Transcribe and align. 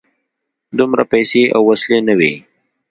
دومره 0.77 1.03
پیسې 1.11 1.43
او 1.55 1.61
وسلې 1.69 1.99
نه 2.07 2.13
وې. 2.19 2.33